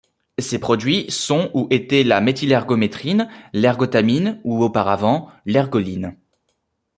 Ces 0.39 0.57
produits 0.57 1.05
sont 1.11 1.51
ou 1.53 1.67
étaient 1.69 2.03
la 2.03 2.21
méthylergométrine, 2.21 3.29
l’ergotamine 3.53 4.41
ou, 4.43 4.63
auparavant, 4.63 5.29
l’ergoline. 5.45 6.15